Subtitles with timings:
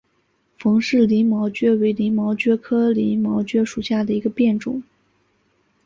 [0.57, 4.81] 冯氏鳞毛蕨为鳞毛蕨科鳞毛蕨属下的一个变种。